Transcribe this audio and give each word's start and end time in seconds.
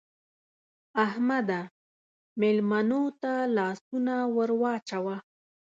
احمده! 1.05 1.61
مېلمنو 2.39 3.03
ته 3.21 3.33
لاسونه 3.55 4.15
ور 4.35 4.51
واچوه. 4.61 5.15